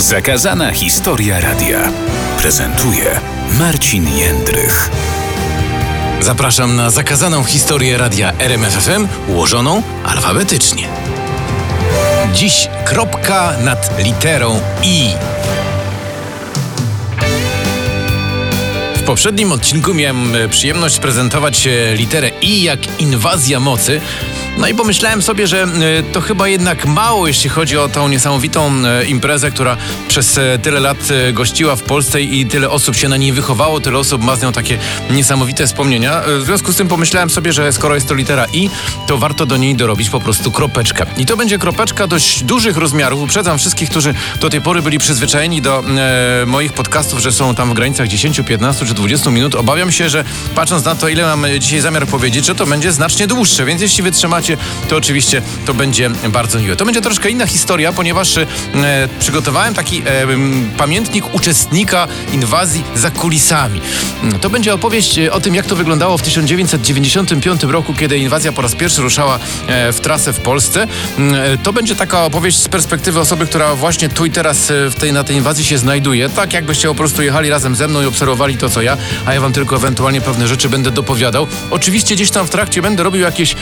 [0.00, 1.92] Zakazana historia radia
[2.38, 3.20] prezentuje
[3.58, 4.90] Marcin Jędrych.
[6.20, 10.88] Zapraszam na zakazaną historię radia RMFFM ułożoną alfabetycznie.
[12.34, 15.10] Dziś kropka nad literą I.
[18.96, 24.00] W poprzednim odcinku miałem e, przyjemność prezentować e, literę I jak inwazja mocy.
[24.60, 25.68] No i pomyślałem sobie, że e,
[26.02, 29.76] to chyba jednak mało, jeśli chodzi o tą niesamowitą e, imprezę, która
[30.08, 33.98] przez e, tyle lat gościła w Polsce i tyle osób się na niej wychowało, tyle
[33.98, 34.78] osób ma z nią takie
[35.10, 36.22] niesamowite wspomnienia.
[36.40, 38.70] W związku z tym pomyślałem sobie, że skoro jest to litera I,
[39.06, 41.06] to warto do niej dorobić po prostu kropeczkę.
[41.16, 43.22] I to będzie kropeczka dość dużych rozmiarów.
[43.22, 45.84] Uprzedzam wszystkich, którzy do tej pory byli przyzwyczajeni do
[46.42, 49.54] e, moich podcastów, że są tam w granicach 10, 15 czy 20 minut.
[49.54, 53.26] Obawiam się, że patrząc na to, ile mam dzisiaj zamiar powiedzieć, że to będzie znacznie
[53.26, 54.49] dłuższe, więc jeśli wytrzymacie,
[54.88, 56.76] to oczywiście to będzie bardzo miłe.
[56.76, 58.46] To będzie troszkę inna historia, ponieważ e,
[59.20, 60.02] przygotowałem taki e,
[60.76, 63.80] pamiętnik uczestnika inwazji za kulisami.
[64.22, 68.52] Mm, To będzie opowieść e, o tym, jak to wyglądało w 1995 roku, kiedy inwazja
[68.52, 70.86] po raz pierwszy ruszała e, w trasę w Polsce.
[71.18, 74.90] Mm, e, To będzie taka opowieść z perspektywy osoby, która właśnie tu i teraz e,
[74.90, 76.28] w tej, na tej inwazji się znajduje.
[76.30, 79.40] Tak jakbyście po prostu jechali razem ze mną i obserwowali to, co ja, a ja
[79.40, 81.46] wam tylko ewentualnie pewne rzeczy będę dopowiadał.
[81.70, 83.54] Oczywiście gdzieś tam w trakcie będę robił jakieś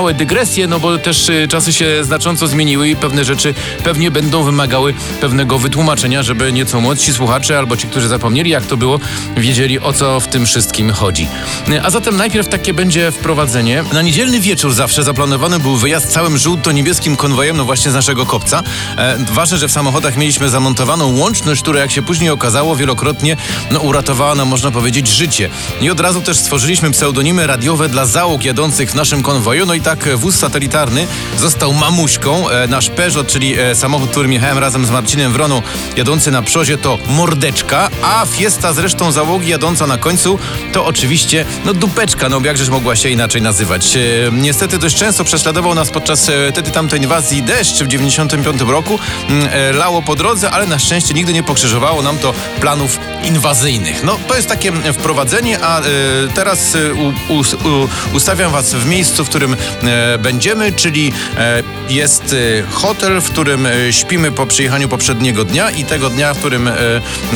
[0.00, 4.42] małe dygresje, no bo też e, czasy się znacząco zmieniły i pewne rzeczy pewnie będą
[4.42, 9.00] wymagały pewnego wytłumaczenia, żeby nieco młodsi słuchacze albo ci, którzy zapomnieli, jak to było,
[9.36, 11.28] wiedzieli o co w tym wszystkim chodzi.
[11.70, 13.84] E, A zatem najpierw takie będzie wprowadzenie.
[13.92, 18.62] Na niedzielny wieczór zawsze zaplanowany był wyjazd całym żółto-niebieskim konwojem, no właśnie z naszego kopca.
[18.96, 23.36] E, ważne, że w samochodach mieliśmy zamontowaną łączność, która jak się później okazało wielokrotnie
[23.70, 25.50] no, uratowała nam, można powiedzieć, życie.
[25.80, 29.80] I od razu też stworzyliśmy pseudonimy radiowe dla załóg jadących w naszym konwoju, no i
[29.80, 31.06] tak e, wóz satelitarny
[31.38, 32.48] został mamuśką.
[32.48, 35.62] E, nasz Peugeot, czyli e, samochód, którym jechałem razem z Marcinem Wroną,
[35.96, 40.38] jadący na przodzie to Mordeczka, a Fiesta z resztą załogi jadąca na końcu
[40.72, 43.98] to oczywiście no dupeczka, no jakżeż mogła się inaczej nazywać.
[44.32, 48.98] Niestety dość często prześladował nas podczas wtedy tamtej inwazji deszcz w 95 roku.
[49.28, 54.02] Mm, lało po drodze, ale na szczęście nigdy nie pokrzyżowało nam to planów inwazyjnych.
[54.04, 55.82] No to jest takie wprowadzenie, a
[56.34, 59.56] teraz u, u, u, ustawiam was w miejscu, w którym
[60.18, 65.84] będziemy, czyli e, jest e, hotel, w którym e, śpimy po przyjechaniu poprzedniego dnia i
[65.84, 66.74] tego dnia, w którym e,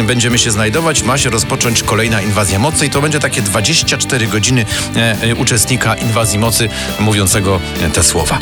[0.06, 4.66] będziemy się znajdować, ma się rozpocząć kolejna inwazja mocy i to będzie takie 24 godziny
[4.96, 6.68] e, e, uczestnika inwazji mocy
[7.00, 8.38] mówiącego e, te słowa.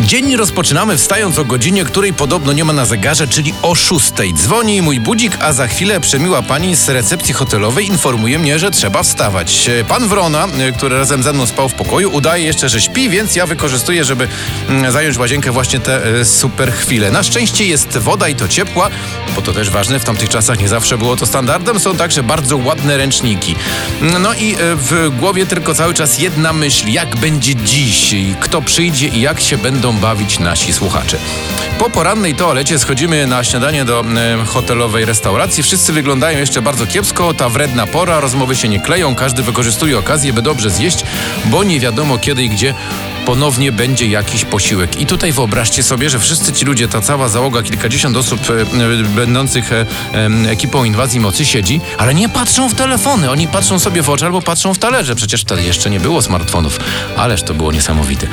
[0.00, 4.12] Dzień rozpoczynamy wstając o godzinie, której podobno nie ma na zegarze, czyli o 6.
[4.34, 9.02] Dzwoni mój budzik, a za chwilę przemiła pani z recepcji hotelowej informuje mnie, że trzeba
[9.02, 9.68] wstawać.
[9.68, 13.08] E, Pan Wrona, e, który razem ze mną spał w pokoju, udaje jeszcze, że śpi,
[13.08, 14.28] więc ja wykorzystuję, żeby
[14.68, 17.10] mm, zająć łazienkę właśnie te e, super chwile.
[17.10, 18.90] Na szczęście jest woda i to ciepła,
[19.36, 21.80] bo to też ważne, w tamtych czasach nie zawsze było to standardem.
[21.80, 23.54] Są także bardzo ładne ręczniki.
[24.20, 29.20] No i w głowie tylko cały czas jedna myśl, jak będzie dziś, kto przyjdzie i
[29.20, 31.18] jak się będą bawić nasi słuchacze.
[31.78, 35.62] Po porannej toalecie schodzimy na śniadanie do e, hotelowej restauracji.
[35.62, 40.32] Wszyscy wyglądają jeszcze bardzo kiepsko, ta wredna pora, rozmowy się nie kleją, każdy wykorzystuje okazję,
[40.32, 41.04] by dobrze zjeść,
[41.44, 42.74] bo nie wiadomo kiedy i gdzie
[43.26, 45.00] ponownie będzie jakiś posiłek.
[45.00, 49.04] I tutaj wyobraźcie sobie, że wszyscy ci ludzie, ta cała załoga, kilkadziesiąt osób e, e,
[49.04, 49.86] będących e,
[50.48, 53.30] ekipą inwazji mocy siedzi, ale nie patrzą w telefony.
[53.30, 55.14] Oni patrzą sobie w oczy albo patrzą w talerze.
[55.14, 56.80] Przecież wtedy jeszcze nie było smartfonów.
[57.16, 58.26] Ależ to było niesamowite.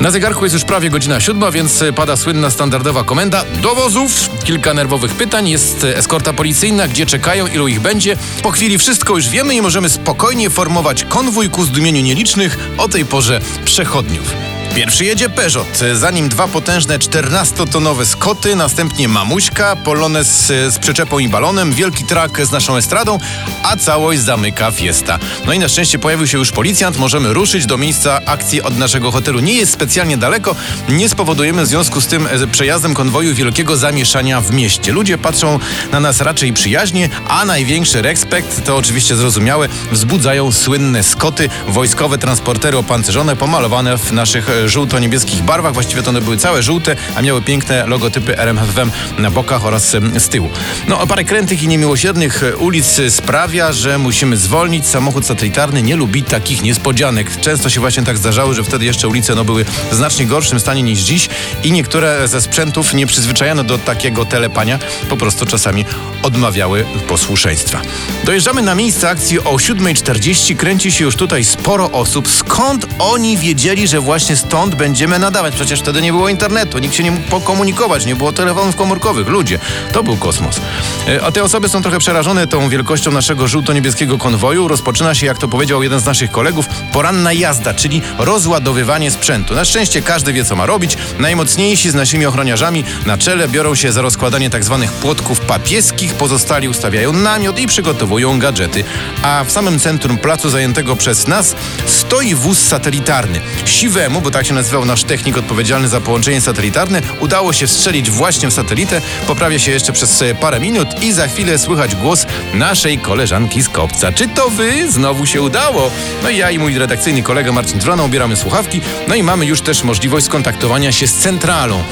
[0.00, 4.30] Na zegarku jest już prawie godzina siódma, więc pada słynna standardowa komenda do wozów.
[4.44, 5.48] Kilka nerwowych pytań.
[5.48, 8.16] Jest eskorta policyjna, gdzie czekają, ilu ich będzie.
[8.42, 13.04] Po chwili wszystko już wiemy i możemy spokojnie formować konwój ku zdumieniu nielicznych o tej
[13.04, 14.37] porze przechodniów.
[14.74, 21.28] Pierwszy jedzie Peugeot, za nim dwa potężne 14-tonowe Skoty, następnie Mamuśka, Polones z przyczepą i
[21.28, 23.18] balonem, wielki trak z naszą estradą,
[23.62, 25.18] a całość zamyka Fiesta.
[25.46, 29.12] No i na szczęście pojawił się już policjant, możemy ruszyć do miejsca akcji od naszego
[29.12, 29.40] hotelu.
[29.40, 30.54] Nie jest specjalnie daleko,
[30.88, 34.92] nie spowodujemy w związku z tym e, przejazdem konwoju wielkiego zamieszania w mieście.
[34.92, 35.58] Ludzie patrzą
[35.92, 42.76] na nas raczej przyjaźnie, a największy respekt, to oczywiście zrozumiałe, wzbudzają słynne Skoty, wojskowe transportery
[42.76, 45.74] opancerzone, pomalowane w naszych e, żółto-niebieskich barwach.
[45.74, 50.20] Właściwie to one były całe żółte, a miały piękne logotypy RMFFM na bokach oraz em,
[50.20, 50.50] z tyłu.
[50.88, 54.86] No, parę krętych i niemiłosiernych e, ulic e, sprawia, że musimy zwolnić.
[54.86, 57.40] Samochód satelitarny nie lubi takich niespodzianek.
[57.40, 60.82] Często się właśnie tak zdarzało, że wtedy jeszcze ulice no, były w znacznie gorszym stanie
[60.82, 61.28] niż dziś
[61.64, 64.78] i niektóre ze sprzętów nie przyzwyczajone do takiego telepania
[65.08, 65.84] po prostu czasami
[66.22, 67.80] odmawiały posłuszeństwa.
[68.24, 72.28] Dojeżdżamy na miejsce akcji o 7.40, kręci się już tutaj sporo osób.
[72.28, 75.54] Skąd oni wiedzieli, że właśnie stąd będziemy nadawać?
[75.54, 79.28] Przecież wtedy nie było internetu, nikt się nie mógł pokomunikować, nie było telefonów komórkowych.
[79.28, 79.58] Ludzie,
[79.92, 80.60] to był kosmos.
[81.08, 84.68] E, A te osoby są trochę przerażone tą wielkością naszego żółto-niebieskiego konwoju.
[84.68, 89.54] Rozpoczyna się, jak to powiedział jeden z naszych kolegów, poranna jazda, czyli rozładowywanie sprzętu.
[89.54, 90.96] Na szczęście każdy wie, co ma robić.
[91.18, 94.86] Najmocniejsi z naszymi ochroniarzami na czele biorą się za rozkładanie tzw.
[95.02, 98.84] płotków papieskich, pozostali ustawiają namiot i przygotowują gadżety.
[99.22, 101.56] A w samym centrum placu zajętego przez nas
[101.86, 103.40] stoi wóz satelitarny.
[103.64, 108.48] Siwemu, bo tak się nazywał nasz technik odpowiedzialny za połączenie satelitarne, udało się wstrzelić właśnie
[108.48, 109.00] w satelitę.
[109.26, 113.68] Poprawia się jeszcze przez e, parę minut i za chwilę słychać głos naszej koleżanki z
[113.68, 114.12] Kopca.
[114.12, 114.92] Czy to wy?
[114.92, 115.90] Znowu się udało.
[116.22, 119.60] No i ja i mój redakcyjny kolega Marcin Trona ubieramy słuchawki, no i mamy już
[119.60, 121.82] też możliwość skontaktowania się z centralą.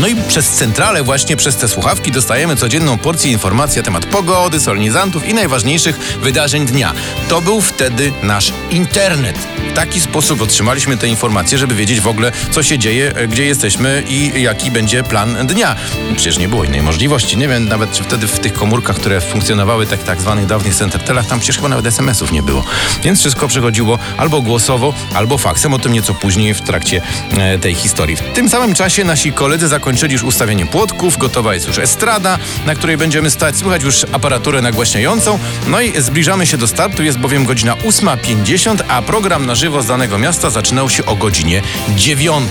[0.00, 4.60] No i przez centralę, właśnie przez te słuchawki, dostajemy codzienną porcję informacji na temat pogody,
[4.60, 6.92] solenizantów i najważniejszych wydarzeń dnia.
[7.28, 9.38] To był wtedy nasz internet.
[9.70, 13.44] W taki sposób otrzymaliśmy te informacje, żeby wiedzieć w ogóle, co się dzieje, e, gdzie
[13.44, 15.76] jesteśmy i jaki będzie plan dnia.
[16.16, 17.36] Przecież nie było innej możliwości.
[17.36, 21.26] Nie wiem nawet, czy wtedy w tych komórkach, które funkcjonowały, tak, tak zwanych dawnych centertelach,
[21.26, 22.64] tam przecież chyba nawet SMS-ów nie było.
[23.02, 25.74] Więc wszystko przychodziło albo głosowo, albo faksem.
[25.74, 27.02] O tym nieco później w trakcie
[27.38, 28.16] e, tej historii.
[28.16, 32.74] W tym samym czasie nasi koledzy zakończyli już ustawienie płotków, gotowa jest już estrada, na
[32.74, 33.56] której będziemy stać.
[33.56, 35.38] Słychać już aparaturę nagłaśniającą.
[35.66, 39.86] No i zbliżamy się do startu, jest bowiem godzina 8.50, a program na żywo z
[39.86, 41.62] danego miasta zaczynał się o godzinie
[41.96, 42.48] 9.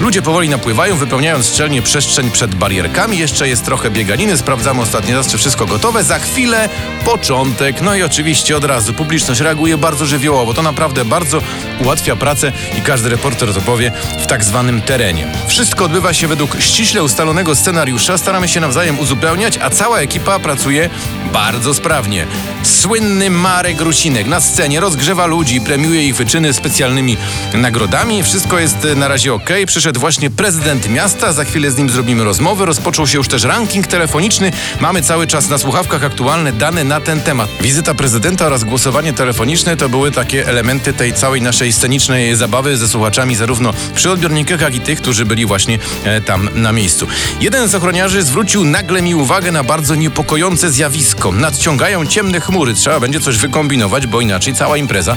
[0.00, 3.18] Ludzie powoli napływają, wypełniając szczelnie przestrzeń przed barierkami.
[3.18, 6.04] Jeszcze jest trochę bieganiny, sprawdzamy ostatni raz, czy wszystko gotowe.
[6.04, 6.68] Za chwilę
[7.04, 7.80] początek.
[7.82, 10.54] No i oczywiście od razu publiczność reaguje bardzo żywiołowo.
[10.54, 11.42] To naprawdę bardzo
[11.84, 13.92] ułatwia pracę i każdy reporter to powie
[14.22, 15.26] w tak zwanym terenie.
[15.46, 18.18] Wszystko odbywa się według ściśle ustalonego scenariusza.
[18.18, 20.90] Staramy się nawzajem uzupełniać, a cała ekipa pracuje
[21.32, 22.26] bardzo sprawnie.
[22.62, 27.16] Słynny Marek Rusinek na scenie rozgrzewa ludzi, premiuje ich wyczyny specjalnymi
[27.54, 28.22] nagrodami.
[28.22, 29.50] Wszystko jest e, na razie ok.
[29.66, 32.66] Przyszedł właśnie prezydent miasta, za chwilę z nim zrobimy rozmowę.
[32.66, 34.52] Rozpoczął się już też ranking telefoniczny.
[34.80, 37.50] Mamy cały czas na słuchawkach aktualne dane na ten temat.
[37.60, 42.88] Wizyta prezydenta oraz głosowanie telefoniczne to były takie elementy tej całej naszej scenicznej zabawy ze
[42.88, 47.06] słuchaczami, zarówno przy odbiornikach, jak i tych, którzy byli właśnie e, tam na miejscu.
[47.40, 51.32] Jeden z ochroniarzy zwrócił nagle mi uwagę na bardzo niepokojące zjawisko.
[51.32, 52.74] Nadciągają ciemne chmury.
[52.74, 55.16] Trzeba będzie coś wykombinować, bo inaczej cała impreza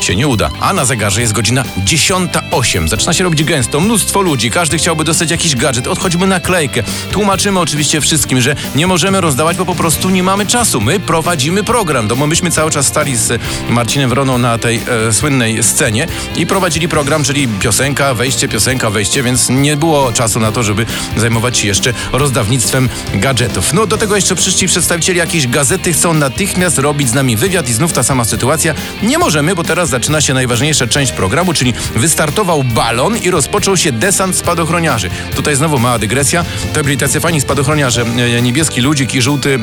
[0.00, 0.50] się nie uda.
[0.60, 2.88] A na zegarze jest godzina 10.08.
[2.88, 3.80] Zaczyna się robić gęsto.
[3.80, 4.50] Mnóstwo ludzi.
[4.50, 5.86] Każdy chciałby dostać jakiś gadżet.
[5.86, 6.82] Odchodzimy naklejkę.
[7.12, 10.80] Tłumaczymy oczywiście wszystkim, że nie możemy rozdawać, bo po prostu nie mamy czasu.
[10.80, 12.08] My prowadzimy program.
[12.08, 16.06] No bo myśmy cały czas stali z Marcinem Wroną na tej e, słynnej scenie
[16.36, 20.77] i prowadzili program, czyli piosenka, wejście, piosenka, wejście, więc nie było czasu na to, żeby
[21.16, 23.72] zajmować się jeszcze rozdawnictwem gadżetów.
[23.72, 27.72] No do tego jeszcze przyszli przedstawiciele jakiejś gazety, chcą natychmiast robić z nami wywiad i
[27.72, 28.74] znów ta sama sytuacja.
[29.02, 33.92] Nie możemy, bo teraz zaczyna się najważniejsza część programu, czyli wystartował balon i rozpoczął się
[33.92, 35.10] desant spadochroniarzy.
[35.36, 36.44] Tutaj znowu mała dygresja.
[36.72, 38.04] To byli tacy fani spadochroniarze,
[38.36, 39.58] e, niebieski ludzik i żółty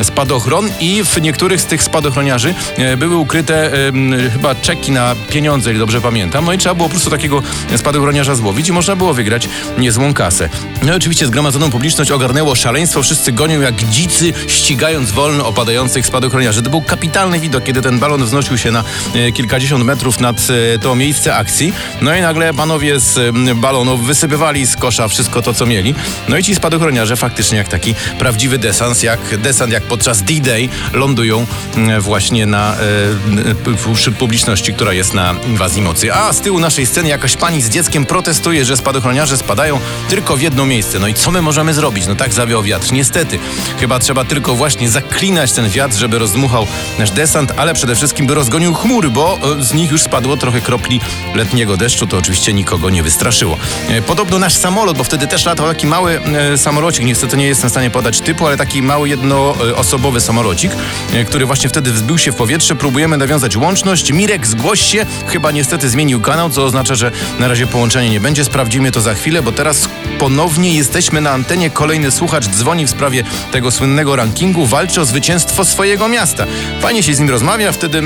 [0.00, 3.70] e, spadochron i w niektórych z tych spadochroniarzy e, były ukryte
[4.32, 6.44] chyba czeki na pieniądze, ile dobrze pamiętam.
[6.44, 7.42] No i trzeba było po prostu takiego
[7.76, 9.48] spadochroniarza złowić i można było wygrać
[9.78, 10.35] niezłą kasę.
[10.82, 13.02] No i oczywiście zgromadzoną publiczność ogarnęło szaleństwo.
[13.02, 16.62] Wszyscy gonią jak dzicy, ścigając wolno opadających spadochroniarzy.
[16.62, 18.84] To był kapitalny widok, kiedy ten balon wznosił się na
[19.14, 20.36] e, kilkadziesiąt metrów nad
[20.74, 21.72] e, to miejsce akcji.
[22.00, 25.94] No i nagle panowie z balonów wysypywali z kosza wszystko to, co mieli.
[26.28, 31.46] No i ci spadochroniarze faktycznie jak taki prawdziwy desant, jak desant jak podczas D-Day lądują
[32.00, 36.14] właśnie na, e, e, wśród publiczności, która jest na inwazji mocy.
[36.14, 40.40] A z tyłu naszej sceny jakaś pani z dzieckiem protestuje, że spadochroniarze spadają tylko w
[40.42, 40.98] jedno miejsce.
[40.98, 42.06] No i co my możemy zrobić?
[42.06, 42.92] No tak zawiał wiatr.
[42.92, 43.38] Niestety.
[43.80, 46.66] Chyba trzeba tylko właśnie zaklinać ten wiatr, żeby rozdmuchał
[46.98, 50.60] nasz desant, ale przede wszystkim by rozgonił chmury, bo e, z nich już spadło trochę
[50.60, 51.00] kropli
[51.34, 52.06] letniego deszczu.
[52.06, 53.56] To oczywiście nikogo nie wystraszyło.
[53.88, 57.70] E, Podobno nasz samolot, bo wtedy też latał taki mały e, samolocik, niestety nie jestem
[57.70, 60.72] w stanie podać typu, ale taki mały jednoosobowy samolocik,
[61.26, 62.74] który właśnie wtedy wzbił się w powietrze.
[62.76, 64.12] Próbujemy nawiązać łączność.
[64.12, 65.06] Mirek, zgłoś się.
[65.26, 68.44] Chyba niestety zmienił kanał, co oznacza, że na razie połączenie nie będzie.
[68.44, 69.88] Sprawdzimy to za chwilę, bo teraz
[70.18, 71.70] ponownie jesteśmy na antenie.
[71.70, 76.46] Kolejny słuchacz dzwoni w sprawie tego słynnego rankingu, walczy o zwycięstwo swojego miasta.
[76.80, 78.02] Fajnie się z nim rozmawia, wtedy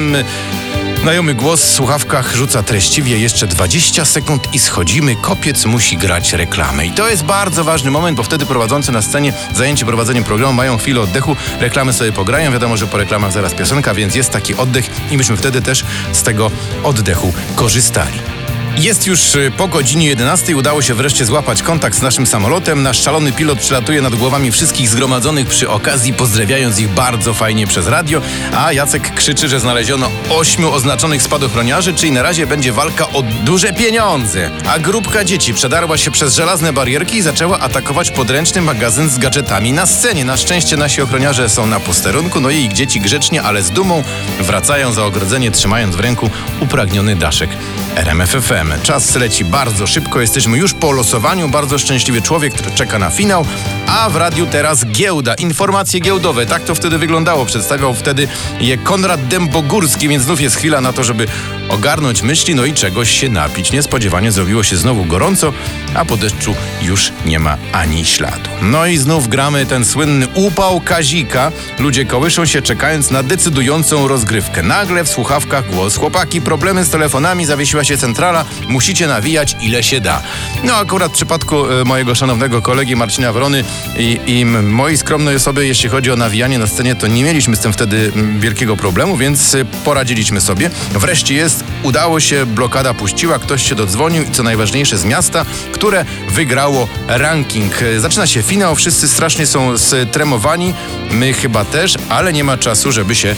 [1.03, 5.17] Znajomy głos w słuchawkach rzuca treściwie jeszcze 20 sekund i schodzimy.
[5.17, 6.87] Kopiec musi grać reklamę.
[6.87, 10.79] I to jest bardzo ważny moment, bo wtedy prowadzący na scenie zajęci prowadzeniem programu mają
[10.79, 12.53] chwilę oddechu, reklamy sobie pograją.
[12.53, 16.23] Wiadomo, że po reklamach zaraz piosenka, więc jest taki oddech i myśmy wtedy też z
[16.23, 16.51] tego
[16.83, 18.40] oddechu korzystali.
[18.77, 20.57] Jest już y, po godzinie 11.
[20.57, 22.83] Udało się wreszcie złapać kontakt z naszym samolotem.
[22.83, 27.87] Nasz szalony pilot przelatuje nad głowami wszystkich zgromadzonych przy okazji, pozdrawiając ich bardzo fajnie przez
[27.87, 28.21] radio.
[28.57, 33.73] A Jacek krzyczy, że znaleziono ośmiu oznaczonych spadochroniarzy, czyli na razie będzie walka o duże
[33.73, 34.51] pieniądze.
[34.69, 39.73] A grupka dzieci przedarła się przez żelazne barierki i zaczęła atakować podręczny magazyn z gadżetami
[39.73, 40.25] na scenie.
[40.25, 44.05] Na szczęście nasi ochroniarze są na posterunku, no i ich dzieci grzecznie, ale z dumą
[44.41, 47.51] wracają za ogrodzenie, trzymając w ręku upragniony daszek
[47.97, 48.83] RMFFM.
[48.83, 51.49] Czas leci bardzo szybko, jesteśmy już po losowaniu.
[51.49, 53.47] Bardzo szczęśliwy człowiek, który czeka na finał.
[53.87, 56.47] A w radiu teraz giełda, informacje giełdowe.
[56.47, 57.47] Tak to wtedy wyglądało.
[57.47, 58.29] Przedstawiał wtedy
[58.61, 61.27] je Konrad Dębogórski, więc znów jest chwila na to, żeby
[61.69, 63.73] ogarnąć myśli, no i czegoś się napić.
[63.73, 65.53] Niespodziewanie zrobiło się znowu gorąco,
[65.95, 68.51] a po deszczu już nie ma ani śladu.
[68.63, 71.53] No i znów gramy ten słynny upał Kazika.
[71.79, 74.63] Ludzie kołyszą się czekając na decydującą rozgrywkę.
[74.63, 75.97] Nagle w słuchawkach głos.
[75.97, 80.23] Chłopaki, problemy z telefonami, zawiesiła się centrala, musicie nawijać ile się da.
[80.65, 83.65] No akurat w przypadku e, mojego szanownego kolegi Marcina Wrony
[83.99, 87.61] i, i mojej skromnej osoby, jeśli chodzi o nawijanie na scenie, to nie mieliśmy z
[87.61, 90.71] tym wtedy wielkiego problemu, więc e, poradziliśmy sobie.
[90.93, 96.05] Wreszcie jest, udało się, blokada puściła, ktoś się dodzwonił i co najważniejsze z miasta, które
[96.29, 97.83] wygrało ranking.
[97.83, 100.75] E, Zaczyna się finał, wszyscy strasznie są stremowani,
[101.11, 103.35] my chyba też, ale nie ma czasu, żeby się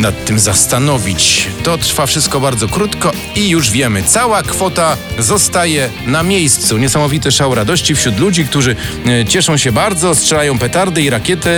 [0.00, 1.48] nad tym zastanowić.
[1.62, 6.78] To trwa wszystko bardzo krótko i już wiemy, cała kwota zostaje na miejscu.
[6.78, 8.76] Niesamowity szał radości wśród ludzi, którzy
[9.06, 11.50] e, cieszą się bardzo, strzelają petardy i rakiety.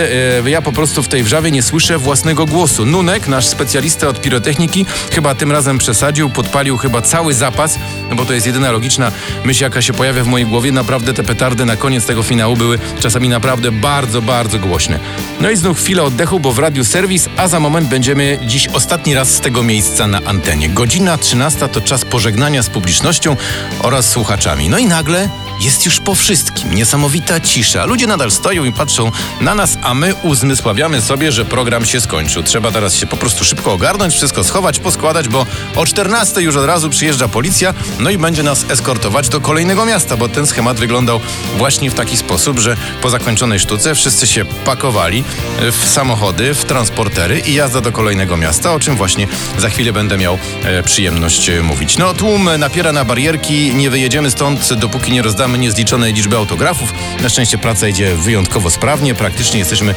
[0.45, 2.85] E, ja po prostu w tej wrzawie nie słyszę własnego głosu.
[2.85, 7.79] Nunek, nasz specjalista od pirotechniki, chyba tym razem przesadził, podpalił chyba cały zapas,
[8.15, 9.11] bo to jest jedyna logiczna
[9.45, 10.71] myśl, jaka się pojawia w mojej głowie.
[10.71, 14.99] Naprawdę te petardy na koniec tego finału były czasami naprawdę bardzo, bardzo głośne.
[15.41, 19.13] No i znów chwilę oddechu, bo w radiu serwis, a za moment będziemy dziś ostatni
[19.13, 20.69] raz z tego miejsca na antenie.
[20.69, 23.35] Godzina 13 to czas pożegnania z publicznością
[23.79, 24.69] oraz słuchaczami.
[24.69, 26.73] No i nagle jest już po wszystkim.
[26.73, 27.85] Niesamowita cisza.
[27.85, 32.43] Ludzie nadal stoją i patrzą na nas, a my uzmysławiamy sobie, że program się skończył.
[32.43, 35.45] Trzeba teraz się po prostu szybko ogarnąć, wszystko schować, poskładać, bo
[35.75, 40.17] o 14 już od razu przyjeżdża policja, no i będzie nas eskortować do kolejnego miasta,
[40.17, 41.19] bo ten schemat wyglądał
[41.57, 45.23] właśnie w taki sposób, że po zakończonej sztuce wszyscy się pakowali
[45.59, 50.17] w samochody, w transportery i jazda do kolejnego miasta, o czym właśnie za chwilę będę
[50.17, 51.97] miał e, przyjemność e, mówić.
[51.97, 56.93] No, tłum napiera na barierki, nie wyjedziemy stąd, dopóki nie rozdamy niezliczonej liczby autografów.
[57.21, 59.95] Na szczęście praca idzie wyjątkowo sprawnie, praktycznie jesteśmy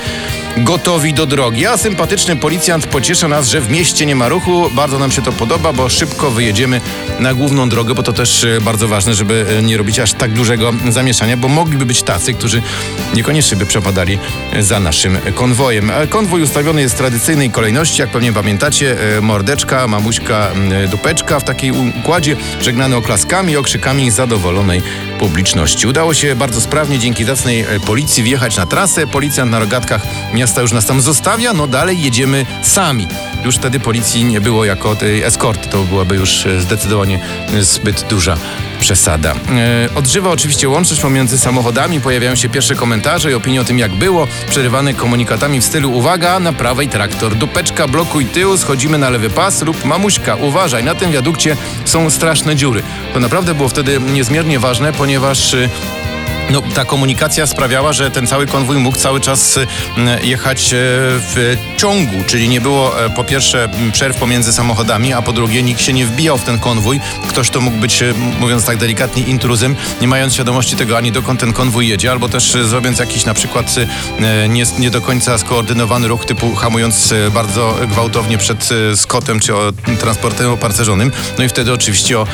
[0.56, 1.66] gotowi do drogi.
[1.66, 4.70] A sympatyczny policjant pociesza nas, że w mieście nie ma ruchu.
[4.70, 6.80] Bardzo nam się to podoba, bo szybko wyjedziemy
[7.20, 10.32] na główną drogę, bo to też e, bardzo ważne, żeby e, nie robić aż tak
[10.32, 12.62] dużego zamieszania, bo mogliby być tacy, którzy
[13.14, 14.18] niekoniecznie by przepadali
[14.52, 15.92] e, za naszym konwojem.
[16.08, 20.50] Konwój ustawiony jest w tradycyjnej kolejności, jak pewnie pamiętacie, mordeczka, mamuśka,
[20.90, 24.82] dupeczka w takiej układzie, żegnany oklaskami okrzykami zadowolonej
[25.18, 25.35] publiczności.
[25.88, 29.06] Udało się bardzo sprawnie dzięki zacnej e, policji wjechać na trasę.
[29.06, 30.02] Policjant na rogatkach
[30.34, 33.08] miasta już nas tam zostawia, no dalej jedziemy sami.
[33.44, 37.20] Już wtedy policji nie było jako tej eskorty, to byłaby już e, zdecydowanie
[37.54, 38.36] e, zbyt duża
[38.86, 39.34] przesada.
[39.34, 43.92] E, odżywa oczywiście łączność pomiędzy samochodami, pojawiają się pierwsze komentarze i opinie o tym jak
[43.92, 49.30] było, przerywane komunikatami w stylu uwaga, na prawej traktor, dupeczka, blokuj tył, schodzimy na lewy
[49.30, 52.82] pas lub mamuśka, uważaj, na tym wiadukcie są straszne dziury.
[53.14, 55.68] To naprawdę było wtedy niezmiernie ważne, ponieważ y,
[56.50, 59.66] no, ta komunikacja sprawiała, że ten cały konwój mógł cały czas y,
[60.22, 60.76] jechać e,
[61.18, 65.80] w ciągu, czyli nie było e, po pierwsze przerw pomiędzy samochodami, a po drugie nikt
[65.80, 67.00] się nie wbijał w ten konwój.
[67.28, 71.40] Ktoś to mógł być, e, mówiąc tak delikatnie, intruzem, nie mając świadomości tego ani dokąd
[71.40, 73.74] ten konwój jedzie, albo też zrobiąc jakiś na przykład
[74.20, 79.52] e, nie, nie do końca skoordynowany ruch, typu hamując bardzo gwałtownie przed skotem czy
[80.00, 81.12] transportem opancerzonym.
[81.38, 82.26] No i wtedy oczywiście o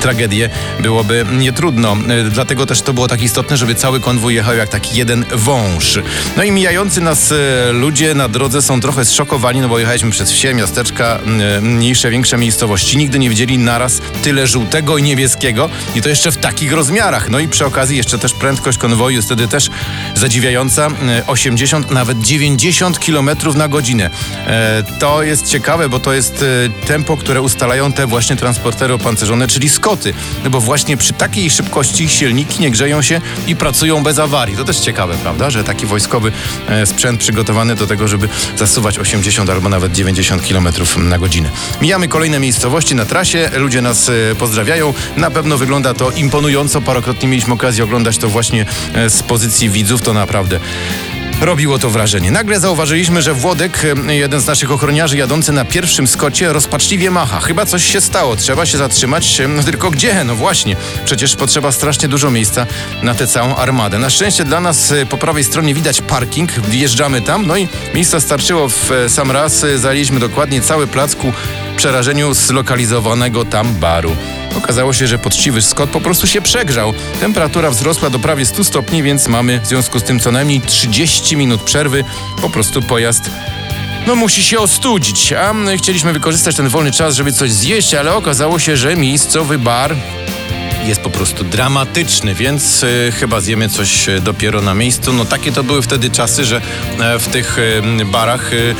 [0.00, 1.96] tragedię byłoby nietrudno.
[2.30, 5.98] Dlatego też to było tak istotne, żeby cały konwój jechał jak taki jeden wąż.
[6.36, 10.32] No i mijający nas e, ludzie na drodze są trochę zszokowani, no bo jechaliśmy przez
[10.32, 11.18] wsie, miasteczka,
[11.56, 12.96] e, mniejsze, większe miejscowości.
[12.96, 17.28] Nigdy nie widzieli naraz tyle żółtego i niebieskiego i to jeszcze w takich rozmiarach.
[17.30, 19.70] No i przy okazji jeszcze też prędkość konwoju jest wtedy też
[20.14, 20.86] zadziwiająca.
[20.86, 24.10] E, 80, nawet 90 km na godzinę.
[24.46, 26.44] E, To jest ciekawe, bo to jest
[26.82, 30.14] e, tempo, które ustalają te właśnie transportery opancerzone, czyli skoty.
[30.44, 34.56] No bo właśnie przy takiej szybkości silniki nie grzeją się i pracują bez awarii.
[34.56, 36.32] To też ciekawe, prawda, że taki wojskowy
[36.68, 41.50] e, sprzęt przygotowany do tego, żeby zasuwać 80 albo nawet 90 km na godzinę.
[41.82, 44.94] Mijamy kolejne miejscowości na trasie, ludzie nas e, pozdrawiają.
[45.16, 46.80] Na pewno wygląda to imponująco.
[46.80, 50.02] Parokrotnie mieliśmy okazję oglądać to właśnie e, z pozycji widzów.
[50.02, 50.60] To naprawdę
[51.40, 52.30] robiło to wrażenie.
[52.30, 57.40] Nagle zauważyliśmy, że Włodek, jeden z naszych ochroniarzy jadący na pierwszym skocie, rozpaczliwie macha.
[57.40, 59.42] Chyba coś się stało, trzeba się zatrzymać.
[59.48, 60.24] No tylko gdzie?
[60.24, 62.66] No właśnie, przecież potrzeba strasznie dużo miejsca
[63.02, 63.98] na tę całą armadę.
[63.98, 68.20] Na szczęście dla nas e, po prawej stronie widać parking, wjeżdżamy tam, no i miejsca
[68.20, 69.64] starczyło w e, sam raz.
[69.64, 71.32] E, Zajęliśmy dokładnie cały plac ku
[71.76, 74.16] przerażeniu zlokalizowanego tam baru.
[74.56, 76.94] Okazało się, że poczciwy Scott po prostu się przegrzał.
[77.20, 81.36] Temperatura wzrosła do prawie 100 stopni, więc mamy w związku z tym co najmniej 30
[81.36, 82.04] minut przerwy.
[82.42, 83.30] Po prostu pojazd
[84.06, 85.32] no musi się ostudzić.
[85.32, 89.58] A my chcieliśmy wykorzystać ten wolny czas, żeby coś zjeść, ale okazało się, że miejscowy
[89.58, 89.96] bar
[90.86, 95.12] jest po prostu dramatyczny, więc y, chyba zjemy coś y, dopiero na miejscu.
[95.12, 96.60] No takie to były wtedy czasy, że
[97.00, 98.74] e, w tych y, barach y,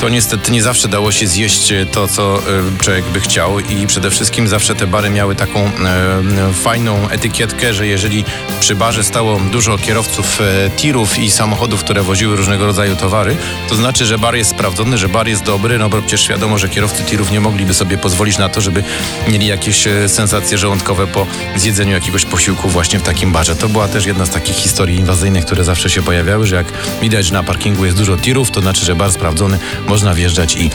[0.00, 2.42] to niestety nie zawsze dało się zjeść y, to, co y,
[2.82, 7.74] człowiek by chciał i przede wszystkim zawsze te bary miały taką e, e, fajną etykietkę,
[7.74, 8.24] że jeżeli
[8.60, 13.36] przy barze stało dużo kierowców e, tirów i samochodów, które woziły różnego rodzaju towary,
[13.68, 16.68] to znaczy, że bar jest sprawdzony, że bar jest dobry, no bo przecież wiadomo, że
[16.68, 18.84] kierowcy tirów nie mogliby sobie pozwolić na to, żeby
[19.28, 21.26] mieli jakieś e, sensacje żołądkowe po
[21.56, 23.56] zjedzeniu jakiegoś posiłku właśnie w takim barze.
[23.56, 26.66] To była też jedna z takich historii inwazyjnych, które zawsze się pojawiały, że jak
[27.00, 29.58] widać, że na parkingu jest dużo tirów, to znaczy, że bar sprawdzony,
[29.88, 30.70] można wjeżdżać i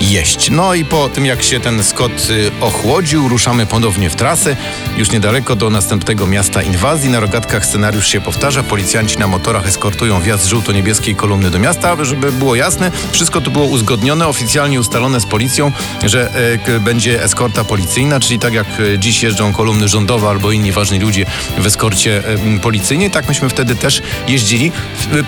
[0.00, 0.50] jeść.
[0.50, 4.56] No i po tym, jak się ten Scott y, ochłodził, ruszamy ponownie w trasę,
[4.96, 7.10] już niedaleko do następnego miasta inwazji.
[7.10, 12.32] Na rogatkach scenariusz się powtarza, policjanci na motorach eskortują wjazd żółto-niebieskiej kolumny do miasta, żeby
[12.32, 15.72] było jasne, wszystko to było uzgodnione, oficjalnie ustalone z policją,
[16.04, 16.30] że
[16.66, 20.98] e, będzie eskorta policyjna, czyli tak jak e, dziś jeżdżą kolumny rządowe albo inni ważni
[20.98, 21.26] ludzie
[21.58, 22.22] w eskorcie
[22.56, 24.72] e, policyjnej, tak myśmy wtedy też jeździli.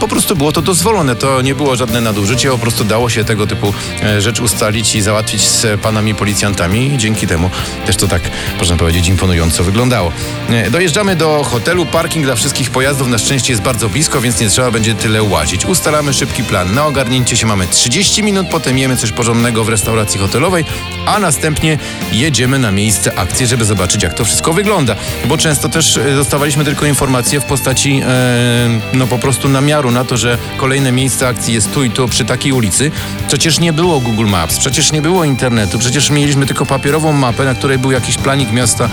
[0.00, 3.46] Po prostu było to dozwolone, to nie było żadne nadużycie, po prostu dało się tego
[3.46, 7.50] typu e, rzecz ustalić i załatwić z panami policjantami dzięki temu
[7.86, 8.22] też to tak,
[8.58, 10.12] można powiedzieć, imponująco wyglądało.
[10.48, 14.48] E, Dojeżdżamy do hotelu, parking dla wszystkich pojazdów na szczęście jest bardzo blisko, więc nie
[14.48, 15.64] trzeba będzie tyle łazić.
[15.64, 16.74] Ustalamy szybki plan.
[16.74, 20.64] Na ogarnięcie się mamy 30 minut, potem jemy coś porządnego w restauracji hotelowej,
[21.06, 21.78] a następnie
[22.12, 24.96] jedziemy na miejsce akcji, żeby zobaczyć jak to wszystko wygląda.
[25.24, 30.04] Bo często też e, dostawaliśmy tylko informacje w postaci e, no po prostu namiaru na
[30.04, 32.90] to, że kolejne miejsce akcji jest tu i tu przy takiej ulicy.
[33.28, 37.54] Przecież nie było Google Maps, przecież nie było internetu, przecież mieliśmy tylko papierową mapę, na
[37.54, 38.88] której był jakiś planik miasta,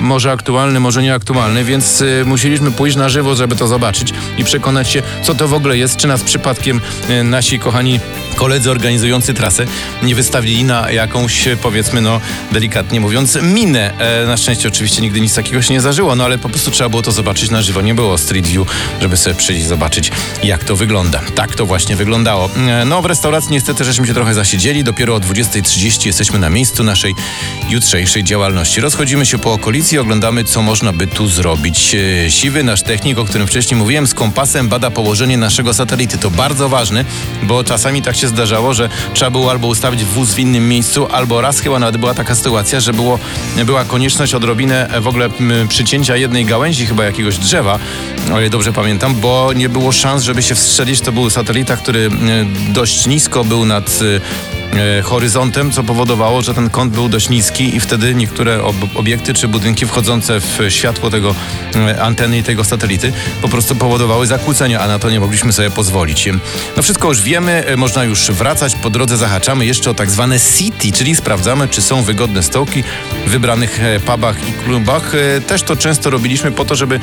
[0.00, 4.90] może aktualny, może nieaktualny, więc y, musieliśmy pójść na żywo, żeby to zobaczyć i przekonać
[4.90, 6.80] się, co to w ogóle jest, czy nas przypadkiem
[7.10, 8.00] y, nasi kochani
[8.38, 9.66] koledzy organizujący trasę
[10.02, 12.20] nie wystawili na jakąś, e, powiedzmy, no
[12.52, 13.98] delikatnie mówiąc, minę.
[13.98, 16.90] E, na szczęście oczywiście nigdy nic takiego się nie zdarzyło, no ale po prostu trzeba
[16.90, 17.80] było to zobaczyć na żywo.
[17.80, 18.68] Nie było street view,
[19.00, 20.10] żeby sobie przyjść zobaczyć,
[20.42, 21.20] jak to wygląda.
[21.34, 22.50] Tak to właśnie wyglądało.
[22.56, 24.84] E, no w restauracji niestety żeśmy się trochę zasiedzieli.
[24.84, 27.14] Dopiero o 20.30 jesteśmy na miejscu naszej
[27.68, 28.80] jutrzejszej działalności.
[28.80, 31.94] Rozchodzimy się po okolicy i oglądamy, co można by tu zrobić.
[32.26, 36.18] E, Siwy, nasz technik, o którym wcześniej mówiłem, z kompasem bada położenie naszego satelity.
[36.18, 37.04] To bardzo ważne,
[37.42, 41.40] bo czasami tak się zdarzało, że trzeba było albo ustawić wóz w innym miejscu, albo
[41.40, 43.18] raz chyba nawet była taka sytuacja, że było,
[43.64, 45.30] była konieczność odrobinę e, w ogóle
[45.68, 47.78] przycięcia jednej gałęzi chyba jakiegoś drzewa,
[48.34, 51.00] o ile dobrze pamiętam, bo nie było szans, żeby się wstrzelić.
[51.00, 52.10] To był satelita, który
[52.68, 54.20] dość nisko był nad e,
[55.02, 59.48] horyzontem, co powodowało, że ten kąt był dość niski i wtedy niektóre ob obiekty czy
[59.48, 61.34] budynki wchodzące w światło tego
[61.76, 65.70] e, anteny i tego satelity po prostu powodowały zakłócenia, a na to nie mogliśmy sobie
[65.70, 66.28] pozwolić.
[66.76, 70.40] No wszystko już wiemy, e, można już wracać, po drodze zahaczamy jeszcze o tak zwane
[70.40, 72.84] city, czyli sprawdzamy, czy są wygodne stołki
[73.26, 75.14] w wybranych e, pubach i klubach.
[75.14, 77.00] E, Też to często robiliśmy po to, żeby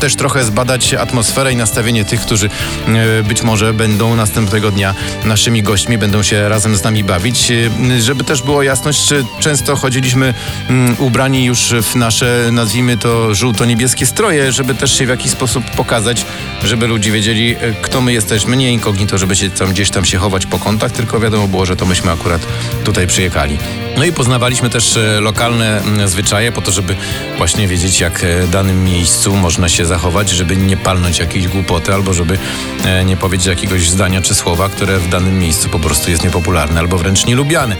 [0.00, 2.50] też, trochę zbadać atmosferę i nastawienie tych, którzy
[2.88, 8.00] e, być może będą następnego dnia naszymi gośćmi, będą się razem z nami bawić, e,
[8.00, 9.08] żeby też było jasność,
[9.40, 10.34] często chodziliśmy
[10.68, 15.70] mm, ubrani już w nasze, nazwijmy to, żółto-niebieskie stroje, żeby też się w jakiś sposób
[15.70, 16.26] pokazać,
[16.64, 20.18] żeby ludzie wiedzieli, e, kto my jesteśmy, nie inkognito, żeby się tam gdzieś tam się
[20.18, 22.46] chować po kątach, tylko wiadomo było, że to myśmy akurat
[22.84, 23.58] tutaj przyjechali.
[23.96, 26.96] No i poznawaliśmy też e, lokalne mm, zwyczaje po to, żeby
[27.38, 32.14] właśnie wiedzieć, jak w danym miejscu można się zachować, żeby nie palnąć jakiejś głupoty, albo
[32.14, 32.38] żeby
[32.84, 36.80] e, nie powiedzieć jakiegoś zdania czy słowa, które w danym miejscu po prostu jest niepopularne,
[36.80, 37.76] albo wręcz nielubiane.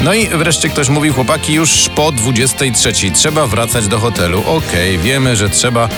[0.00, 4.42] No i wreszcie ktoś mówił, chłopaki, już po 23 trzeba wracać do hotelu.
[4.46, 5.88] Okej, wiemy, że trzeba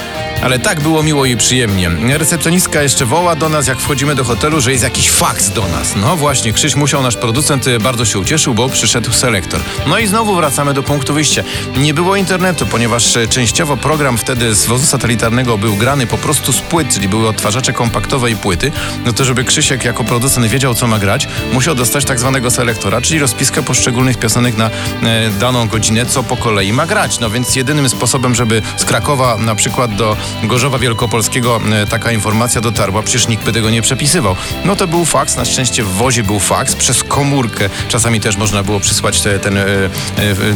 [0.42, 1.90] ale tak było miło i przyjemnie.
[2.18, 5.96] Recepcjonistka jeszcze woła do nas, jak wchodzimy do hotelu, że jest jakiś faks do nas.
[5.96, 9.60] No właśnie, Krzyś musiał, nasz producent, y, bardzo się ucieszył, bo przyszedł selektor.
[9.86, 11.42] No i znowu wracamy do punktu wyjścia.
[11.76, 16.52] Nie było internetu, ponieważ e, częściowo program wtedy z wozu satelitarnego był grany po prostu
[16.52, 18.72] z płyt, czyli były odtwarzacze kompaktowe i płyty.
[19.04, 22.61] No to żeby Krzysiek jako producent wiedział, co ma grać, musiał dostać tak zwanego selektora,
[23.02, 24.70] czyli rozpiskę poszczególnych piosenek na
[25.02, 27.20] e, daną godzinę, co po kolei ma grać.
[27.20, 32.60] No więc jedynym sposobem, żeby z Krakowa na przykład do Gorzowa Wielkopolskiego e, taka informacja
[32.60, 34.36] dotarła, przecież nikt by tego nie przepisywał.
[34.64, 38.62] No to był faks, na szczęście w wozie był faks, przez komórkę czasami też można
[38.62, 39.90] było przysłać te, ten e, e,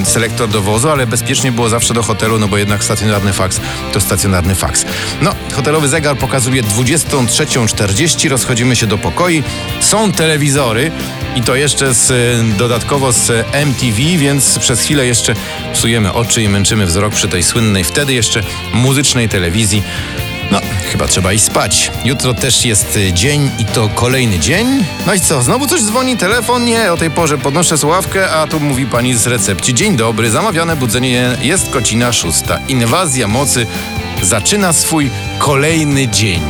[0.05, 3.61] selektor do wozu, ale bezpiecznie było zawsze do hotelu, no bo jednak stacjonarny faks
[3.93, 4.85] to stacjonarny faks.
[5.23, 9.43] No, hotelowy zegar pokazuje 23.40, rozchodzimy się do pokoi,
[9.81, 10.91] są telewizory
[11.37, 11.95] i to jeszcze
[12.59, 15.35] dodatkowo z MTV, więc przez chwilę jeszcze
[15.73, 19.83] psujemy oczy i męczymy wzrok przy tej słynnej wtedy jeszcze muzycznej telewizji.
[20.51, 20.61] No,
[20.93, 21.91] chyba trzeba iść spać.
[22.05, 24.85] Jutro też jest dzień i to kolejny dzień.
[25.07, 26.65] No i co, znowu coś dzwoni, telefon?
[26.65, 29.75] Nie, o tej porze podnoszę słuchawkę, a tu mówi pani z recepcji.
[29.75, 32.59] Dzień dobry, zamawiane budzenie jest kocina szósta.
[32.69, 33.67] Inwazja mocy
[34.23, 36.43] zaczyna swój kolejny dzień.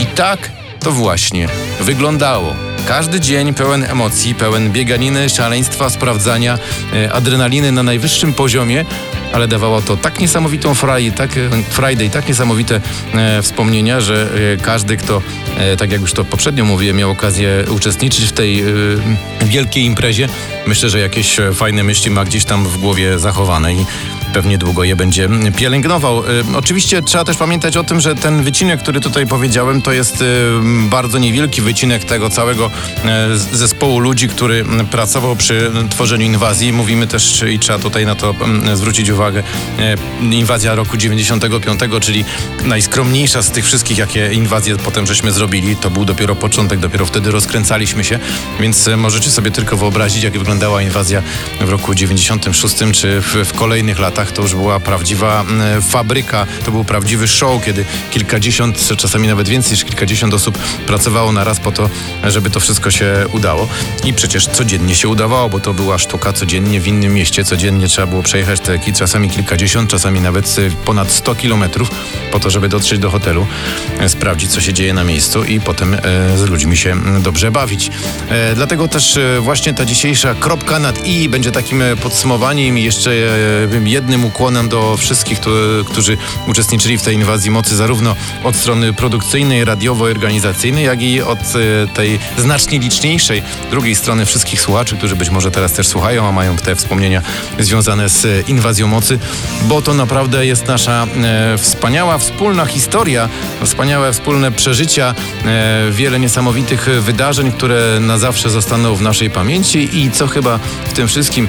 [0.00, 0.50] I tak
[0.80, 1.48] to właśnie
[1.80, 2.71] wyglądało.
[2.86, 6.58] Każdy dzień pełen emocji, pełen bieganiny, szaleństwa, sprawdzania,
[6.94, 8.84] e, adrenaliny na najwyższym poziomie,
[9.32, 11.30] ale dawało to tak niesamowitą fraj, tak,
[11.70, 12.80] Friday, tak niesamowite
[13.14, 15.22] e, wspomnienia, że e, każdy, kto,
[15.58, 18.64] e, tak jak już to poprzednio mówiłem, miał okazję uczestniczyć w tej e,
[19.42, 20.28] wielkiej imprezie,
[20.66, 23.86] myślę, że jakieś e, fajne myśli ma gdzieś tam w głowie zachowane i
[24.32, 26.18] pewnie długo je będzie pielęgnował.
[26.18, 26.24] E,
[26.56, 30.24] oczywiście trzeba też pamiętać o tym, że ten wycinek, który tutaj powiedziałem, to jest e,
[30.88, 32.70] bardzo niewielki wycinek tego całego
[33.34, 36.72] z- zespołu ludzi, który pracował przy tworzeniu inwazji.
[36.72, 38.34] Mówimy też, i trzeba tutaj na to
[38.74, 39.42] zwrócić uwagę,
[40.30, 42.24] inwazja roku 95, czyli
[42.64, 45.76] najskromniejsza z tych wszystkich, jakie inwazje potem żeśmy zrobili.
[45.76, 48.18] To był dopiero początek, dopiero wtedy rozkręcaliśmy się,
[48.60, 51.22] więc możecie sobie tylko wyobrazić, jak wyglądała inwazja
[51.60, 54.21] w roku 96 czy w, w kolejnych latach.
[54.30, 59.72] To już była prawdziwa m, fabryka, to był prawdziwy show, kiedy kilkadziesiąt, czasami nawet więcej
[59.72, 61.90] niż kilkadziesiąt osób pracowało na raz po to,
[62.24, 63.68] żeby to wszystko się udało.
[64.04, 68.06] I przecież codziennie się udawało, bo to była sztuka codziennie w innym mieście, codziennie trzeba
[68.06, 71.90] było przejechać te czasami kilkadziesiąt, czasami nawet ponad 100 kilometrów
[72.32, 73.46] po to, żeby dotrzeć do hotelu,
[73.98, 75.98] e, sprawdzić, co się dzieje na miejscu i potem e,
[76.38, 77.90] z ludźmi się m, dobrze bawić.
[78.28, 83.66] E, dlatego też właśnie ta dzisiejsza kropka nad i będzie takim podsumowaniem jeszcze e,
[84.12, 85.38] jednym ukłonem do wszystkich,
[85.86, 91.88] którzy, uczestniczyli w tej inwazji mocy, zarówno od strony produkcyjnej, radiowo-organizacyjnej, jak i od e,
[91.94, 96.56] tej znacznie liczniejszej drugiej strony wszystkich słuchaczy, którzy być może teraz też słuchają, a mają
[96.56, 97.22] te wspomnienia
[97.58, 99.18] związane z e, inwazją mocy,
[99.62, 103.28] bo to naprawdę jest nasza e, wspaniała, wspólna historia,
[103.64, 105.14] wspaniałe wspólne przeżycia,
[105.90, 111.08] wiele niesamowitych wydarzeń, które na zawsze zostaną w naszej pamięci i co chyba w tym
[111.08, 111.48] wszystkim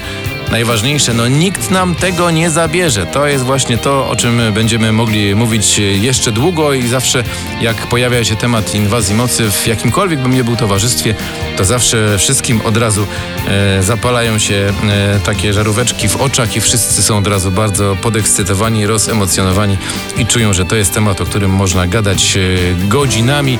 [0.54, 3.06] najważniejsze, no nikt nam tego nie zabierze.
[3.06, 7.24] To jest właśnie to, o czym będziemy mogli mówić jeszcze długo i zawsze
[7.60, 11.14] jak pojawia się temat inwazji mocy w jakimkolwiek bym nie był towarzystwie,
[11.56, 13.06] to zawsze wszystkim od razu
[13.48, 18.86] e, zapalają się e, takie żaróweczki w oczach i wszyscy są od razu bardzo podekscytowani,
[18.86, 19.78] rozemocjonowani
[20.18, 22.40] i czują, że to jest temat, o którym można gadać e,
[22.88, 23.58] godzinami.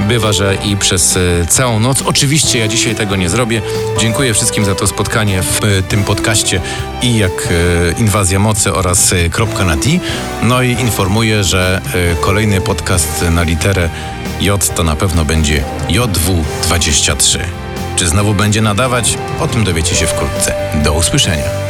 [0.00, 2.02] Bywa, że i przez e, całą noc.
[2.02, 3.62] Oczywiście ja dzisiaj tego nie zrobię.
[3.98, 6.60] Dziękuję wszystkim za to spotkanie w e, tym podcaście
[7.02, 9.88] i jak e, Inwazja Mocy oraz Kropka na T.
[10.42, 11.80] No i informuję, że
[12.20, 13.90] kolejny podcast na literę
[14.40, 17.38] J to na pewno będzie JW23.
[17.96, 19.18] Czy znowu będzie nadawać?
[19.40, 20.54] O tym dowiecie się wkrótce.
[20.84, 21.65] Do usłyszenia.